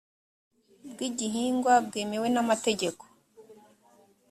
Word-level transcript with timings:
bw 0.91 0.99
igihingwa 1.09 1.73
bwemewe 1.87 2.27
n 2.31 2.37
amategeko 2.43 3.03